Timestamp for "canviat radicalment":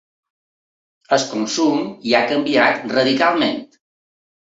2.31-3.61